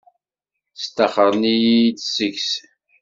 Staxren-iyi-d 0.83 1.99
seg-s. 2.13 2.51